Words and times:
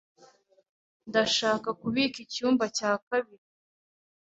Ndashaka 1.09 1.69
kubika 1.81 2.17
icyumba 2.25 2.63
cya 2.77 2.91
kabiri. 3.07 3.45